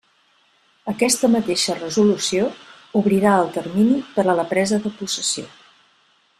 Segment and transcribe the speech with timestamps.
[0.91, 2.49] Aquesta mateixa resolució
[3.03, 5.49] obrirà el termini per a la presa de possessió.